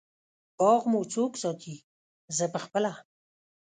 [0.57, 1.75] باغ مو څوک ساتی؟
[2.37, 2.93] زه پخپله